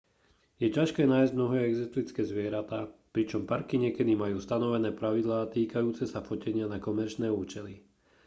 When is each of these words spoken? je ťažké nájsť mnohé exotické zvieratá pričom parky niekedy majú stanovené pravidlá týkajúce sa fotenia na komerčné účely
je 0.57 0.65
ťažké 0.77 1.03
nájsť 1.13 1.33
mnohé 1.37 1.59
exotické 1.71 2.21
zvieratá 2.31 2.79
pričom 3.13 3.41
parky 3.51 3.75
niekedy 3.83 4.11
majú 4.23 4.37
stanovené 4.47 4.89
pravidlá 4.99 5.39
týkajúce 5.55 6.03
sa 6.13 6.19
fotenia 6.29 6.65
na 6.73 6.79
komerčné 6.85 7.27
účely 7.39 7.75